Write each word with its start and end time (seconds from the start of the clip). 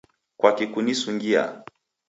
Kwaki 0.39 0.65
kunisungiaa? 0.73 1.49